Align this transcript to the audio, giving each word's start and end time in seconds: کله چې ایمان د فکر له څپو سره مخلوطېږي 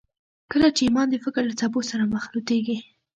کله 0.51 0.67
چې 0.75 0.81
ایمان 0.85 1.07
د 1.11 1.15
فکر 1.25 1.41
له 1.49 1.55
څپو 1.59 1.79
سره 1.91 2.11
مخلوطېږي 2.15 2.77